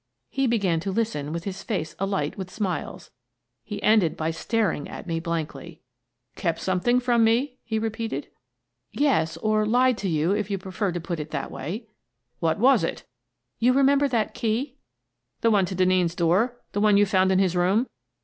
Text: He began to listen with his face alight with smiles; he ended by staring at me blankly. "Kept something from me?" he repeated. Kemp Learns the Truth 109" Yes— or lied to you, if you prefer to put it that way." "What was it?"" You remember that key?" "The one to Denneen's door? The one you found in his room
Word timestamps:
He 0.31 0.47
began 0.47 0.79
to 0.79 0.89
listen 0.91 1.31
with 1.31 1.43
his 1.43 1.61
face 1.61 1.95
alight 1.99 2.35
with 2.35 2.49
smiles; 2.49 3.11
he 3.63 3.79
ended 3.83 4.17
by 4.17 4.31
staring 4.31 4.87
at 4.87 5.05
me 5.05 5.19
blankly. 5.19 5.79
"Kept 6.35 6.59
something 6.59 6.99
from 6.99 7.23
me?" 7.23 7.59
he 7.63 7.77
repeated. 7.77 8.23
Kemp 8.23 8.31
Learns 8.33 8.49
the 9.35 9.39
Truth 9.41 9.41
109" 9.43 9.61
Yes— 9.61 9.69
or 9.71 9.71
lied 9.71 9.97
to 9.99 10.09
you, 10.09 10.31
if 10.31 10.49
you 10.49 10.57
prefer 10.57 10.91
to 10.91 10.99
put 10.99 11.19
it 11.19 11.29
that 11.29 11.51
way." 11.51 11.85
"What 12.39 12.57
was 12.57 12.83
it?"" 12.83 13.03
You 13.59 13.73
remember 13.73 14.07
that 14.07 14.33
key?" 14.33 14.77
"The 15.41 15.51
one 15.51 15.65
to 15.67 15.75
Denneen's 15.75 16.15
door? 16.15 16.59
The 16.71 16.81
one 16.81 16.97
you 16.97 17.05
found 17.05 17.31
in 17.31 17.37
his 17.37 17.55
room 17.55 17.85